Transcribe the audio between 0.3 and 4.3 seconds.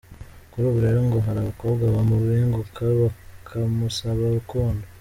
Kuri ubu rero ngo hari abakobwa bamubenguka bakamusaba